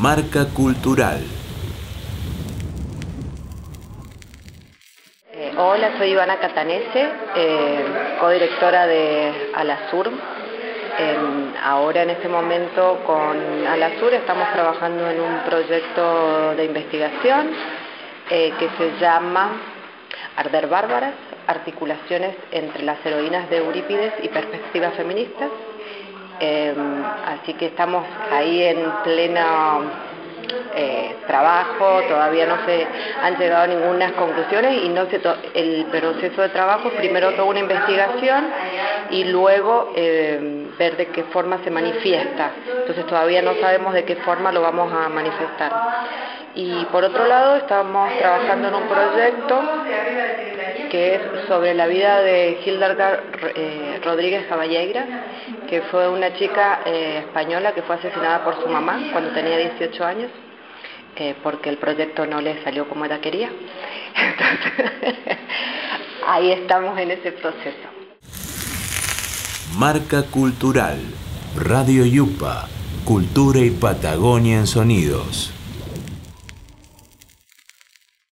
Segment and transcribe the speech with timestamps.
[0.00, 1.20] Marca Cultural.
[5.32, 7.84] Eh, hola, soy Ivana Catanese, eh,
[8.18, 10.10] codirectora de Alasur.
[11.62, 17.50] ahora en este momento con Alasur estamos trabajando en un proyecto de investigación
[18.30, 19.52] eh, que se llama
[20.36, 21.14] Arder Bárbaras,
[21.46, 25.50] articulaciones entre las heroínas de Eurípides y perspectivas feministas.
[26.40, 30.04] Em, así que estamos ahí en pleno
[30.76, 32.86] eh, trabajo, todavía no se
[33.22, 35.20] han llegado a ninguna conclusiones y no se
[35.54, 38.46] el proceso de trabajo es primero toda una investigación
[39.10, 42.50] y luego em, ver de qué forma se manifiesta.
[42.80, 45.72] Entonces todavía no sabemos de qué forma lo vamos a manifestar.
[46.56, 49.62] Y por otro lado estamos trabajando en un proyecto
[50.94, 53.18] que es sobre la vida de Hildegard
[53.56, 55.04] eh, Rodríguez Caballeira,
[55.68, 60.04] que fue una chica eh, española que fue asesinada por su mamá cuando tenía 18
[60.04, 60.30] años,
[61.16, 63.50] eh, porque el proyecto no le salió como ella quería.
[64.14, 65.36] Entonces,
[66.28, 67.88] ahí estamos en ese proceso.
[69.76, 71.00] Marca Cultural,
[71.56, 72.68] Radio Yupa,
[73.04, 75.53] Cultura y Patagonia en Sonidos.